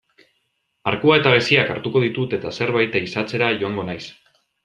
[0.91, 4.03] Arkua eta geziak hartuko ditut eta zerbait ehizatzera joango naiz.